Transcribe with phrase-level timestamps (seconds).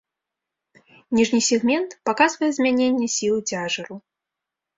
[1.17, 3.95] Ніжні сегмент паказвае змяненне сілы цяжару.